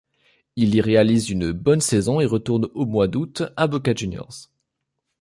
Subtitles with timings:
[0.55, 4.49] Il y réalise une bonne saison et retourne au mois d'août à Boca Juniors.